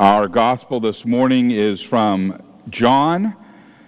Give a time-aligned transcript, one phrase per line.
[0.00, 3.36] Our gospel this morning is from John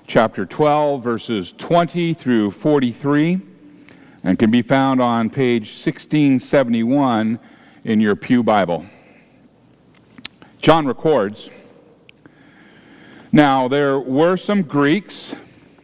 [0.06, 3.40] chapter 12, verses 20 through 43,
[4.22, 7.40] and can be found on page 1671
[7.82, 8.86] in your Pew Bible.
[10.58, 11.50] John records
[13.32, 15.34] Now there were some Greeks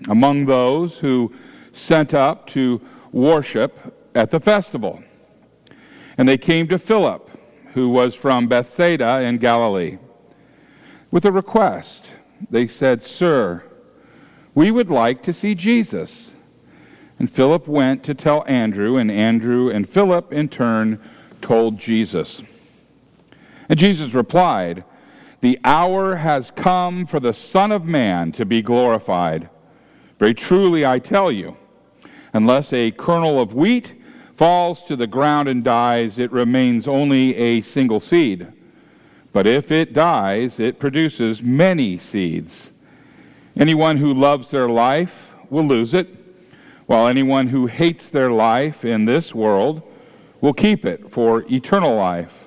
[0.08, 1.34] among those who
[1.72, 2.80] sent up to
[3.10, 5.02] worship at the festival,
[6.16, 7.28] and they came to Philip,
[7.74, 9.98] who was from Bethsaida in Galilee
[11.12, 12.06] with a request.
[12.50, 13.62] They said, Sir,
[14.52, 16.32] we would like to see Jesus.
[17.20, 20.98] And Philip went to tell Andrew, and Andrew and Philip in turn
[21.40, 22.42] told Jesus.
[23.68, 24.82] And Jesus replied,
[25.40, 29.48] The hour has come for the Son of Man to be glorified.
[30.18, 31.56] Very truly I tell you,
[32.32, 33.94] unless a kernel of wheat
[34.34, 38.48] falls to the ground and dies, it remains only a single seed.
[39.32, 42.70] But if it dies, it produces many seeds.
[43.56, 46.08] Anyone who loves their life will lose it,
[46.86, 49.82] while anyone who hates their life in this world
[50.40, 52.46] will keep it for eternal life.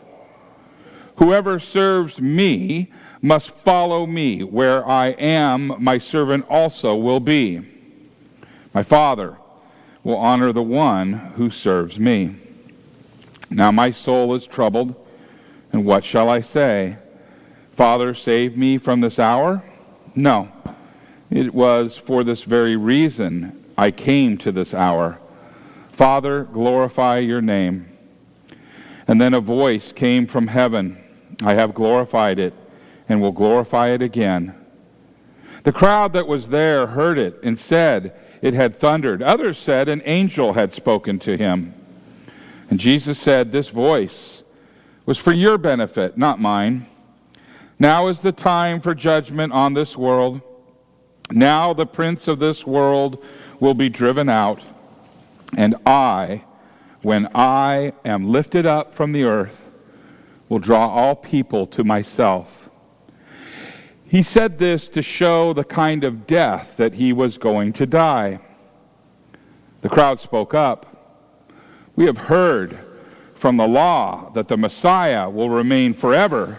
[1.17, 2.91] Whoever serves me
[3.21, 4.43] must follow me.
[4.43, 7.61] Where I am, my servant also will be.
[8.73, 9.37] My Father
[10.03, 12.35] will honor the one who serves me.
[13.49, 14.95] Now my soul is troubled.
[15.75, 16.95] And what shall I say?
[17.73, 19.61] Father, save me from this hour?
[20.15, 20.49] No.
[21.29, 25.19] It was for this very reason I came to this hour.
[25.91, 27.89] Father, glorify your name.
[29.05, 30.97] And then a voice came from heaven.
[31.43, 32.53] I have glorified it
[33.09, 34.55] and will glorify it again.
[35.63, 39.21] The crowd that was there heard it and said it had thundered.
[39.21, 41.73] Others said an angel had spoken to him.
[42.69, 44.43] And Jesus said, This voice
[45.05, 46.87] was for your benefit, not mine.
[47.77, 50.41] Now is the time for judgment on this world.
[51.31, 53.23] Now the prince of this world
[53.59, 54.63] will be driven out,
[55.57, 56.43] and I,
[57.01, 59.69] when I am lifted up from the earth,
[60.49, 62.69] will draw all people to myself.
[64.07, 68.39] He said this to show the kind of death that he was going to die.
[69.81, 71.49] The crowd spoke up.
[71.95, 72.77] We have heard
[73.45, 76.57] from the law that the Messiah will remain forever.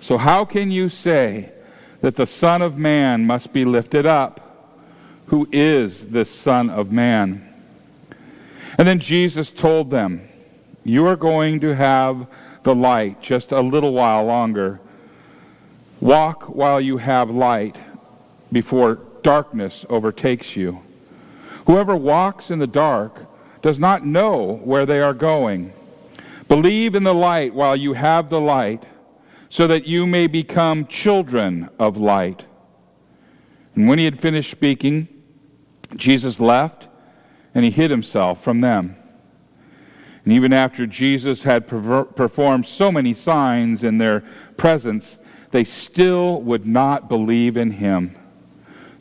[0.00, 1.50] So, how can you say
[2.02, 4.78] that the Son of Man must be lifted up?
[5.26, 7.44] Who is this Son of Man?
[8.78, 10.28] And then Jesus told them,
[10.84, 12.28] You are going to have
[12.62, 14.78] the light just a little while longer.
[16.00, 17.74] Walk while you have light
[18.52, 20.80] before darkness overtakes you.
[21.66, 23.26] Whoever walks in the dark
[23.62, 25.72] does not know where they are going.
[26.48, 28.84] Believe in the light while you have the light,
[29.48, 32.44] so that you may become children of light.
[33.74, 35.08] And when he had finished speaking,
[35.96, 36.88] Jesus left
[37.54, 38.96] and he hid himself from them.
[40.24, 44.24] And even after Jesus had performed so many signs in their
[44.56, 45.18] presence,
[45.50, 48.16] they still would not believe in him.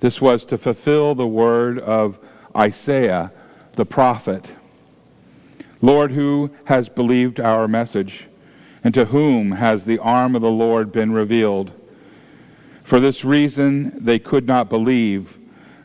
[0.02, 2.20] This was to fulfill the word of
[2.56, 3.32] Isaiah
[3.76, 4.52] the prophet.
[5.84, 8.28] Lord, who has believed our message?
[8.86, 11.74] And to whom has the arm of the Lord been revealed?
[12.86, 15.38] For this reason they could not believe,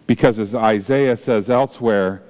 [0.06, 2.22] because as Isaiah says elsewhere,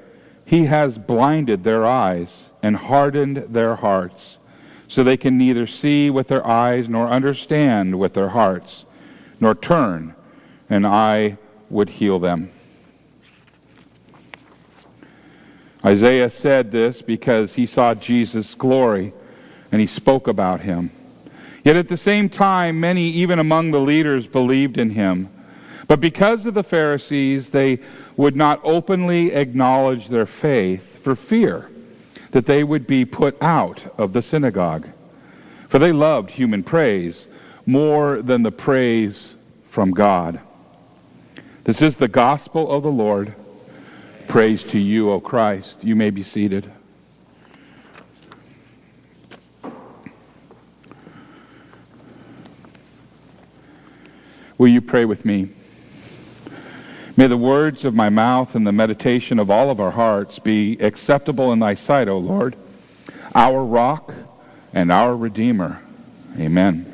[0.47, 4.39] he has blinded their eyes and hardened their hearts,
[4.89, 8.87] so they can neither see with their eyes nor understand with their hearts,
[9.41, 10.15] nor turn,
[10.71, 11.37] and I
[11.69, 12.51] would heal them.
[15.89, 19.15] Isaiah said this because he saw Jesus' glory
[19.73, 20.91] and he spoke about him.
[21.65, 25.31] Yet at the same time, many, even among the leaders, believed in him.
[25.87, 27.79] But because of the Pharisees, they
[28.19, 31.71] would not openly acknowledge their faith for fear
[32.33, 34.89] that they would be put out of the synagogue.
[35.71, 37.27] For they loved human praise
[37.65, 39.37] more than the praise
[39.71, 40.39] from God.
[41.65, 43.35] This is the gospel of the Lord.
[44.29, 45.83] Praise to you, O Christ.
[45.83, 46.71] You may be seated.
[54.59, 55.49] Will you pray with me?
[57.17, 60.77] May the words of my mouth and the meditation of all of our hearts be
[60.79, 62.55] acceptable in thy sight, O Lord,
[63.35, 64.13] our rock
[64.75, 65.81] and our redeemer.
[66.39, 66.85] Amen.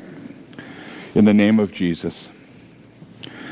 [1.16, 2.28] In the name of Jesus.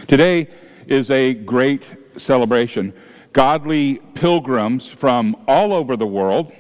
[0.07, 0.47] Today
[0.87, 1.83] is a great
[2.17, 2.93] celebration
[3.33, 6.53] godly pilgrims from all over the world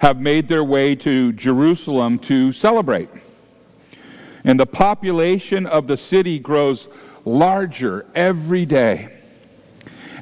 [0.00, 3.08] have made their way to Jerusalem to celebrate.
[4.44, 6.88] And the population of the city grows
[7.24, 9.12] larger every day.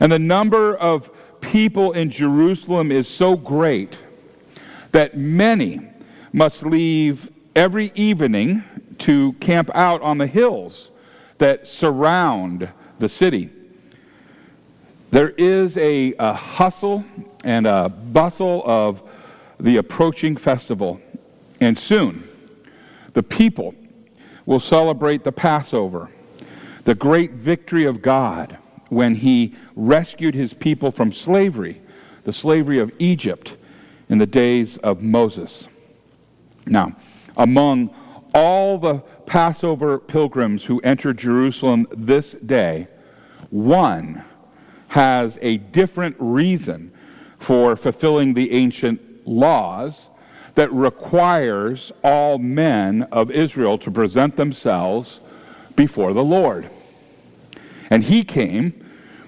[0.01, 1.11] And the number of
[1.41, 3.97] people in Jerusalem is so great
[4.93, 5.81] that many
[6.33, 8.65] must leave every evening
[8.99, 10.91] to camp out on the hills
[11.39, 12.69] that surround
[12.99, 13.51] the city.
[15.17, 17.03] There is a, a hustle
[17.43, 19.03] and a bustle of
[19.59, 21.01] the approaching festival,
[21.59, 22.29] and soon
[23.15, 23.75] the people
[24.45, 26.11] will celebrate the Passover,
[26.85, 28.59] the great victory of God
[28.91, 31.81] when he rescued his people from slavery,
[32.25, 33.57] the slavery of Egypt
[34.11, 35.67] in the days of Moses.
[36.67, 36.95] Now,
[37.39, 37.89] among
[38.35, 42.89] all the Passover pilgrims who enter Jerusalem this day,
[43.49, 44.23] one
[44.89, 46.93] has a different reason
[47.39, 50.09] for fulfilling the ancient laws
[50.55, 55.21] that requires all men of Israel to present themselves
[55.77, 56.69] before the Lord.
[57.91, 58.85] And he came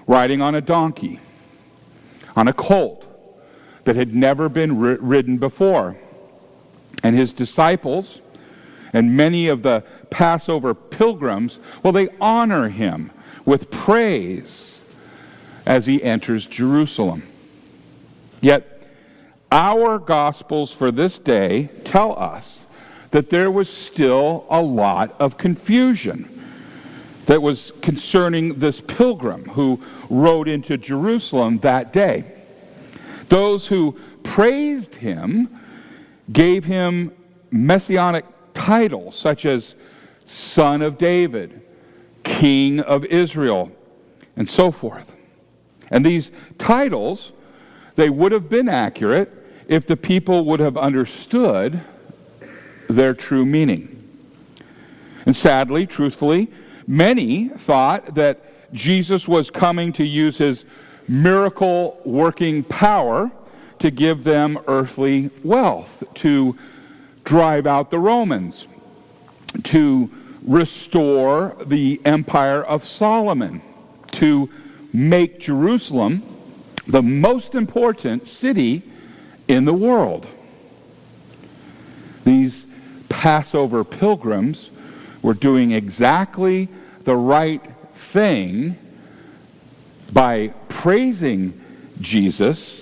[0.07, 1.19] riding on a donkey,
[2.35, 3.05] on a colt
[3.83, 5.97] that had never been ridden before.
[7.03, 8.19] And his disciples
[8.91, 13.11] and many of the Passover pilgrims, well, they honor him
[13.45, 14.78] with praise
[15.69, 17.21] as he enters Jerusalem.
[18.41, 18.81] Yet,
[19.51, 22.65] our Gospels for this day tell us
[23.11, 26.27] that there was still a lot of confusion
[27.27, 29.79] that was concerning this pilgrim who
[30.09, 32.23] rode into Jerusalem that day.
[33.27, 35.55] Those who praised him
[36.33, 37.11] gave him
[37.51, 38.25] messianic
[38.55, 39.75] titles such as
[40.25, 41.61] Son of David,
[42.23, 43.71] King of Israel,
[44.35, 45.15] and so forth.
[45.91, 47.31] And these titles,
[47.95, 49.31] they would have been accurate
[49.67, 51.81] if the people would have understood
[52.89, 53.95] their true meaning.
[55.25, 56.49] And sadly, truthfully,
[56.87, 60.65] many thought that Jesus was coming to use his
[61.07, 63.31] miracle working power
[63.79, 66.57] to give them earthly wealth, to
[67.23, 68.67] drive out the Romans,
[69.63, 70.09] to
[70.43, 73.61] restore the empire of Solomon,
[74.11, 74.49] to
[74.93, 76.23] make Jerusalem
[76.87, 78.81] the most important city
[79.47, 80.27] in the world.
[82.23, 82.65] These
[83.09, 84.69] Passover pilgrims
[85.21, 86.69] were doing exactly
[87.03, 87.63] the right
[87.93, 88.77] thing
[90.11, 91.59] by praising
[91.99, 92.75] Jesus.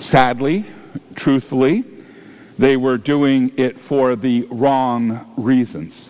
[0.00, 0.64] Sadly,
[1.14, 1.84] truthfully,
[2.58, 6.08] they were doing it for the wrong reasons.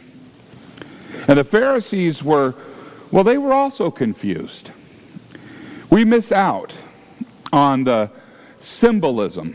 [1.29, 2.55] And the Pharisees were,
[3.11, 4.71] well, they were also confused.
[5.91, 6.75] We miss out
[7.53, 8.11] on the
[8.61, 9.55] symbolism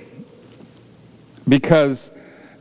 [1.48, 2.12] because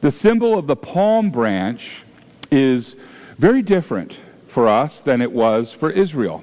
[0.01, 2.03] the symbol of the palm branch
[2.51, 2.97] is
[3.39, 4.17] very different
[4.49, 6.43] for us than it was for Israel.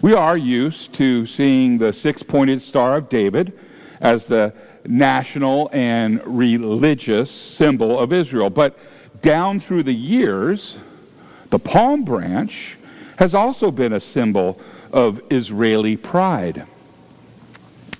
[0.00, 3.58] We are used to seeing the six pointed Star of David
[4.00, 4.54] as the
[4.86, 8.50] national and religious symbol of Israel.
[8.50, 8.78] But
[9.22, 10.78] down through the years,
[11.50, 12.76] the palm branch
[13.18, 14.60] has also been a symbol
[14.92, 16.64] of Israeli pride.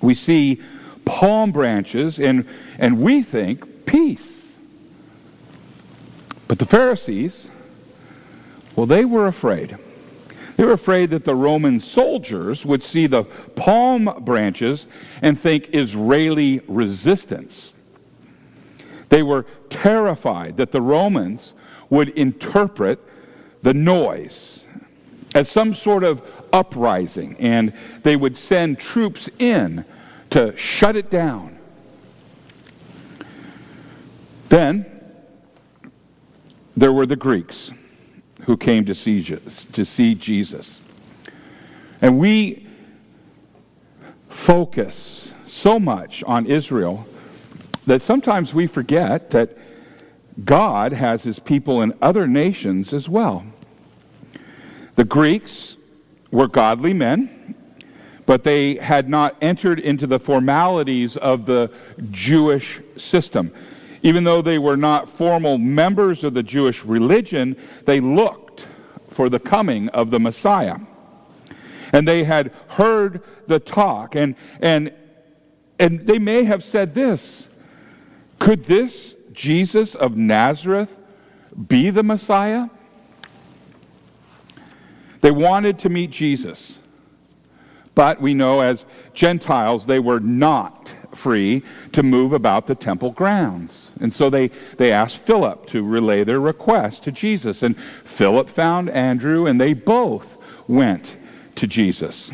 [0.01, 0.61] We see
[1.03, 4.53] palm branches and, and we think peace.
[6.47, 7.49] But the Pharisees,
[8.77, 9.77] well, they were afraid.
[10.55, 13.23] They were afraid that the Roman soldiers would see the
[13.57, 14.87] palm branches
[15.21, 17.73] and think Israeli resistance.
[19.09, 21.53] They were terrified that the Romans
[21.89, 22.99] would interpret
[23.63, 24.63] the noise
[25.35, 26.21] as some sort of
[26.51, 29.85] uprising and they would send troops in
[30.29, 31.57] to shut it down.
[34.49, 34.85] Then
[36.75, 37.71] there were the Greeks
[38.41, 40.79] who came to see, to see Jesus.
[42.01, 42.67] And we
[44.29, 47.05] focus so much on Israel
[47.85, 49.57] that sometimes we forget that
[50.45, 53.45] God has his people in other nations as well.
[54.99, 55.77] The Greeks
[56.29, 57.55] were godly men,
[58.25, 61.71] but they had not entered into the formalities of the
[62.11, 63.53] Jewish system.
[64.03, 68.67] Even though they were not formal members of the Jewish religion, they looked
[69.09, 70.79] for the coming of the Messiah.
[71.93, 74.91] And they had heard the talk, and, and,
[75.79, 77.47] and they may have said this
[78.37, 80.97] Could this Jesus of Nazareth
[81.69, 82.67] be the Messiah?
[85.21, 86.77] They wanted to meet Jesus,
[87.95, 93.91] but we know as Gentiles they were not free to move about the temple grounds.
[93.99, 97.63] And so they, they asked Philip to relay their request to Jesus.
[97.63, 101.17] And Philip found Andrew, and they both went
[101.55, 102.31] to Jesus.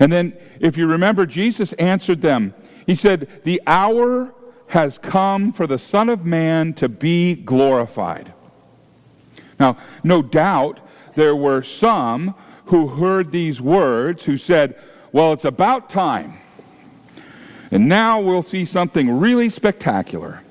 [0.00, 2.54] And then, if you remember, Jesus answered them.
[2.86, 4.32] He said, The hour
[4.68, 8.32] has come for the Son of Man to be glorified.
[9.60, 10.80] Now, no doubt
[11.14, 12.34] there were some
[12.66, 14.78] who heard these words who said,
[15.12, 16.38] Well, it's about time.
[17.70, 20.42] And now we'll see something really spectacular.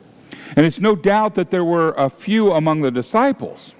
[0.55, 3.73] And it's no doubt that there were a few among the disciples,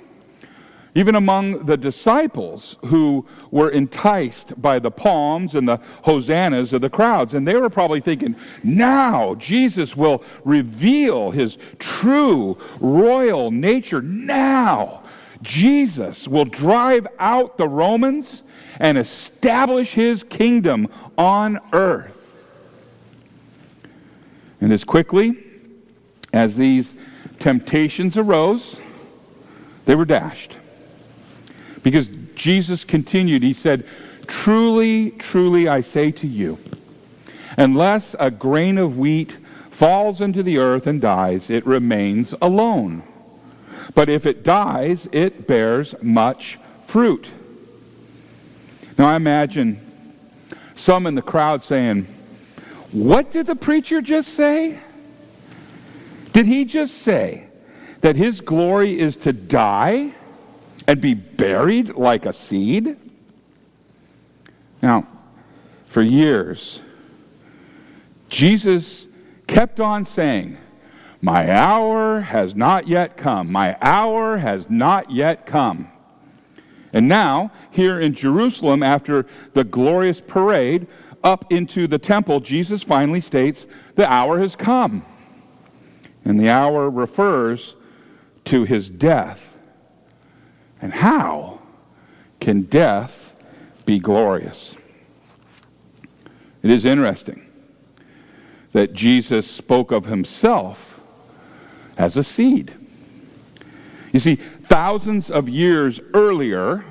[0.96, 6.90] even among the disciples who were enticed by the palms and the hosannas of the
[6.90, 7.34] crowds.
[7.34, 14.02] And they were probably thinking, now Jesus will reveal his true royal nature.
[14.02, 15.03] Now
[15.44, 18.42] Jesus will drive out the Romans
[18.80, 22.36] and establish his kingdom on earth.
[24.60, 25.44] And as quickly
[26.32, 26.94] as these
[27.40, 28.78] temptations arose,
[29.86, 30.58] they were dashed.
[31.84, 33.86] Because Jesus continued, he said,
[34.26, 36.58] Truly, truly, I say to you,
[37.58, 39.38] unless a grain of wheat
[39.70, 43.04] falls into the earth and dies, it remains alone.
[43.96, 47.30] But if it dies, it bears much fruit.
[48.98, 49.80] Now I imagine
[50.76, 52.06] some in the crowd saying,
[52.92, 54.80] What did the preacher just say?
[56.32, 57.46] Did he just say
[58.02, 60.14] that his glory is to die
[60.88, 62.98] and be buried like a seed?
[64.82, 65.08] Now,
[65.88, 66.80] for years,
[68.30, 69.08] Jesus
[69.48, 70.58] kept on saying,
[71.24, 73.50] my hour has not yet come.
[73.50, 75.90] My hour has not yet come.
[76.92, 80.86] And now, here in Jerusalem, after the glorious parade
[81.24, 83.66] up into the temple, Jesus finally states,
[83.96, 85.06] The hour has come.
[86.26, 87.78] And the hour refers
[88.44, 89.56] to his death.
[90.82, 91.62] And how
[92.42, 93.34] can death
[93.86, 94.76] be glorious?
[96.62, 97.50] It is interesting
[98.74, 100.93] that Jesus spoke of himself
[101.98, 102.74] as a seed.
[104.12, 106.86] You see, thousands of years earlier,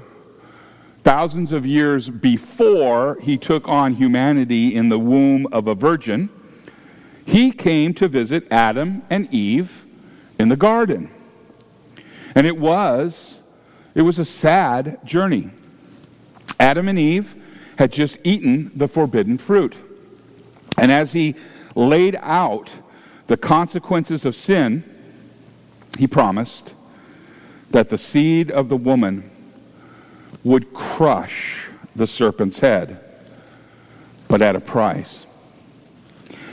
[1.04, 6.30] thousands of years before he took on humanity in the womb of a virgin,
[7.24, 9.86] he came to visit Adam and Eve
[10.38, 11.10] in the garden.
[12.34, 13.38] And it was
[13.94, 15.50] it was a sad journey.
[16.58, 17.34] Adam and Eve
[17.76, 19.76] had just eaten the forbidden fruit.
[20.78, 21.34] And as he
[21.74, 22.70] laid out
[23.26, 24.84] the consequences of sin,
[25.98, 26.74] he promised
[27.70, 29.30] that the seed of the woman
[30.44, 32.98] would crush the serpent's head,
[34.28, 35.26] but at a price.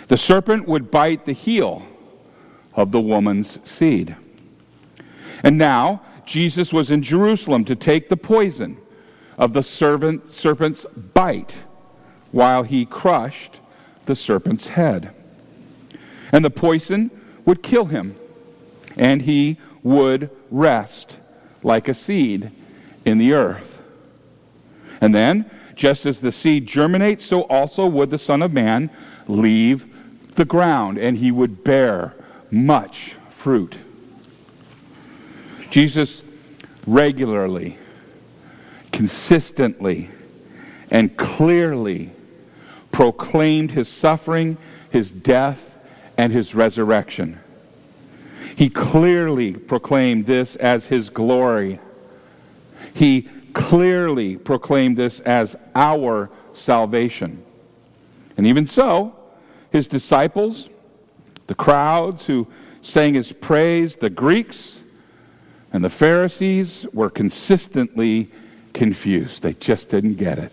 [0.07, 1.85] The serpent would bite the heel
[2.75, 4.15] of the woman's seed.
[5.43, 8.77] And now, Jesus was in Jerusalem to take the poison
[9.37, 11.57] of the serpent, serpent's bite
[12.31, 13.59] while he crushed
[14.05, 15.11] the serpent's head.
[16.31, 17.09] And the poison
[17.45, 18.15] would kill him
[18.97, 21.17] and he would rest
[21.63, 22.51] like a seed
[23.05, 23.81] in the earth.
[25.01, 28.89] And then, just as the seed germinates, so also would the Son of Man
[29.27, 29.87] leave
[30.35, 32.13] the ground, and he would bear
[32.51, 33.77] much fruit.
[35.69, 36.21] Jesus
[36.85, 37.77] regularly,
[38.91, 40.09] consistently,
[40.91, 42.11] and clearly
[42.91, 44.57] proclaimed his suffering,
[44.89, 45.77] his death,
[46.17, 47.39] and his resurrection.
[48.59, 51.79] He clearly proclaimed this as his glory.
[52.93, 57.41] He clearly proclaimed this as our salvation.
[58.35, 59.15] And even so,
[59.71, 60.67] his disciples,
[61.47, 62.47] the crowds who
[62.81, 64.79] sang his praise, the Greeks,
[65.71, 68.29] and the Pharisees were consistently
[68.73, 69.41] confused.
[69.41, 70.51] They just didn't get it.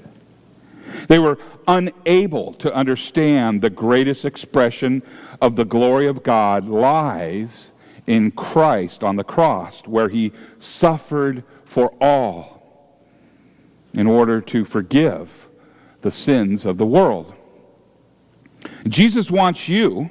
[1.08, 5.02] They were unable to understand the greatest expression
[5.42, 7.72] of the glory of God lies
[8.06, 12.56] in Christ on the cross, where he suffered for all
[13.92, 15.48] in order to forgive
[16.02, 17.34] the sins of the world.
[18.86, 20.10] Jesus wants you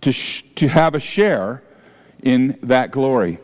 [0.00, 1.62] to, sh- to have a share
[2.22, 3.38] in that glory.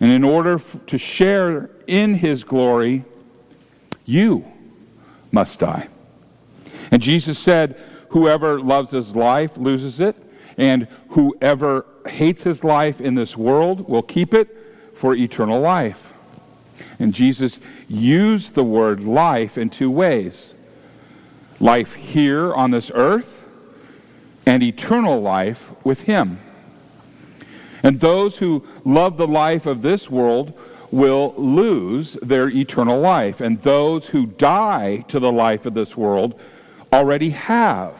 [0.00, 3.04] And in order f- to share in his glory,
[4.04, 4.44] you
[5.30, 5.88] must die.
[6.90, 10.16] And Jesus said, Whoever loves his life loses it,
[10.56, 14.48] and whoever hates his life in this world will keep it
[14.94, 16.12] for eternal life.
[16.98, 17.58] And Jesus
[17.88, 20.52] used the word life in two ways
[21.60, 23.48] life here on this earth
[24.46, 26.38] and eternal life with him.
[27.82, 30.58] And those who love the life of this world
[30.90, 33.40] will lose their eternal life.
[33.40, 36.38] And those who die to the life of this world
[36.92, 37.94] already have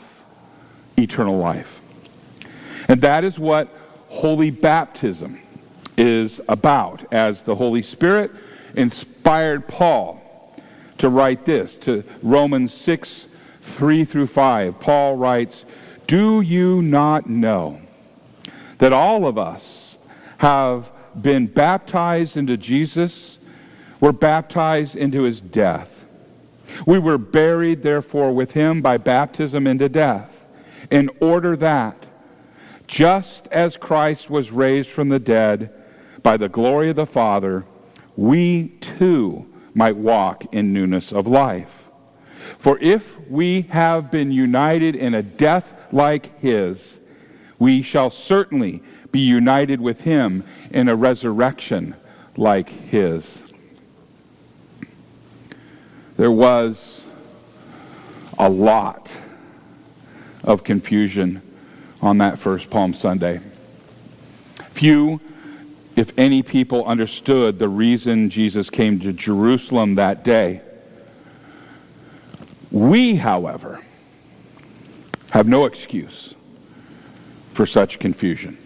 [0.96, 1.80] eternal life.
[2.88, 3.68] And that is what
[4.08, 5.40] holy baptism
[5.96, 8.30] is about, as the Holy Spirit
[8.74, 10.20] inspired Paul
[10.98, 13.28] to write this to Romans 6
[13.62, 14.78] 3 through 5.
[14.78, 15.64] Paul writes,
[16.06, 17.80] Do you not know
[18.78, 19.96] that all of us
[20.38, 23.38] have been baptized into Jesus?
[24.00, 26.04] We're baptized into his death.
[26.86, 30.44] We were buried, therefore, with him by baptism into death,
[30.90, 32.03] in order that,
[32.86, 35.72] just as Christ was raised from the dead
[36.22, 37.64] by the glory of the Father,
[38.16, 41.84] we too might walk in newness of life.
[42.58, 46.98] For if we have been united in a death like his,
[47.58, 51.94] we shall certainly be united with him in a resurrection
[52.36, 53.42] like his.
[56.16, 57.02] There was
[58.38, 59.12] a lot
[60.42, 61.42] of confusion
[62.04, 63.40] on that first Palm Sunday.
[64.70, 65.20] Few
[65.96, 70.60] if any people understood the reason Jesus came to Jerusalem that day.
[72.70, 73.80] We, however,
[75.30, 76.34] have no excuse
[77.54, 78.58] for such confusion.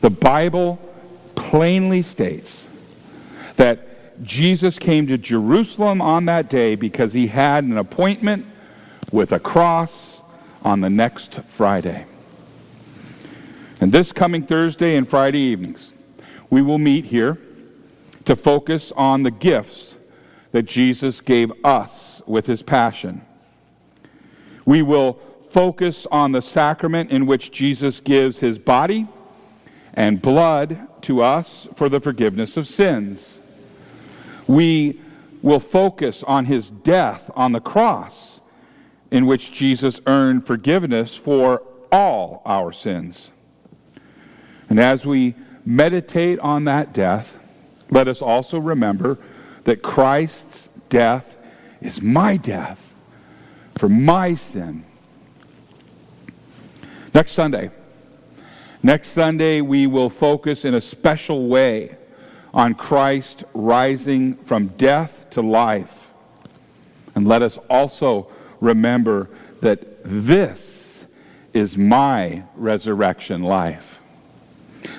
[0.00, 0.78] The Bible
[1.36, 2.66] plainly states
[3.56, 8.44] that Jesus came to Jerusalem on that day because he had an appointment
[9.10, 10.03] with a cross
[10.64, 12.06] on the next Friday.
[13.80, 15.92] And this coming Thursday and Friday evenings,
[16.48, 17.38] we will meet here
[18.24, 19.94] to focus on the gifts
[20.52, 23.20] that Jesus gave us with his passion.
[24.64, 25.18] We will
[25.50, 29.06] focus on the sacrament in which Jesus gives his body
[29.92, 33.38] and blood to us for the forgiveness of sins.
[34.46, 35.00] We
[35.42, 38.33] will focus on his death on the cross
[39.14, 43.30] in which Jesus earned forgiveness for all our sins.
[44.68, 47.38] And as we meditate on that death,
[47.88, 49.20] let us also remember
[49.62, 51.36] that Christ's death
[51.80, 52.92] is my death
[53.76, 54.84] for my sin.
[57.14, 57.70] Next Sunday,
[58.82, 61.96] next Sunday we will focus in a special way
[62.52, 66.08] on Christ rising from death to life.
[67.14, 68.26] And let us also
[68.64, 69.28] remember
[69.60, 71.04] that this
[71.52, 74.00] is my resurrection life.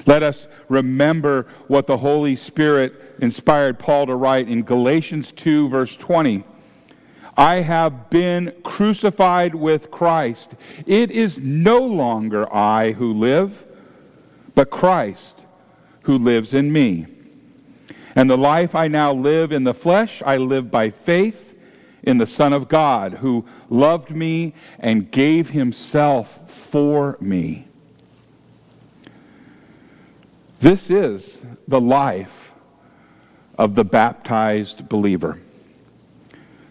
[0.06, 5.98] Let us remember what the Holy Spirit inspired Paul to write in Galatians 2, verse
[5.98, 6.44] 20.
[7.38, 10.56] I have been crucified with Christ.
[10.86, 13.66] It is no longer I who live,
[14.54, 15.42] but Christ
[16.04, 17.08] who lives in me.
[18.16, 21.45] And the life I now live in the flesh, I live by faith
[22.06, 27.68] in the Son of God, who loved me and gave himself for me.
[30.60, 32.52] This is the life
[33.58, 35.40] of the baptized believer.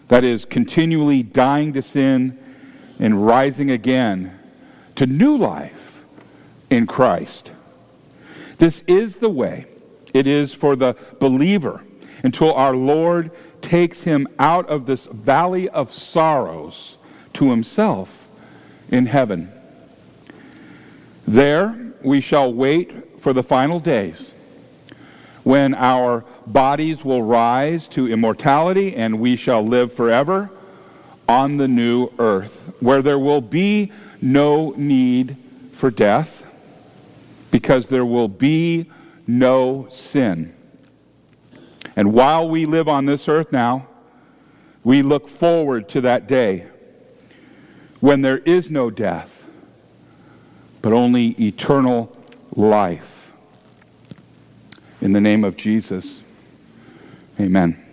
[0.07, 2.37] That is, continually dying to sin
[2.99, 4.39] and rising again
[4.95, 6.05] to new life
[6.69, 7.51] in Christ.
[8.57, 9.65] This is the way
[10.13, 11.83] it is for the believer
[12.23, 13.31] until our Lord
[13.65, 16.97] takes him out of this valley of sorrows
[17.33, 18.27] to himself
[18.89, 19.51] in heaven.
[21.27, 24.31] There we shall wait for the final days
[25.43, 30.51] when our bodies will rise to immortality and we shall live forever
[31.27, 35.35] on the new earth, where there will be no need
[35.73, 36.45] for death
[37.49, 38.85] because there will be
[39.25, 40.54] no sin.
[41.95, 43.87] And while we live on this earth now,
[44.83, 46.67] we look forward to that day
[47.99, 49.45] when there is no death,
[50.81, 52.15] but only eternal
[52.55, 53.31] life.
[55.01, 56.21] In the name of Jesus,
[57.39, 57.84] amen.